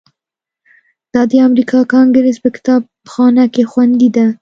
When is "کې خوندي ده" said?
3.53-4.25